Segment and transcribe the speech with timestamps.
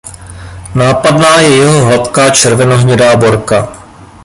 [0.75, 3.67] Nápadná je jeho hladká červenohnědá borka.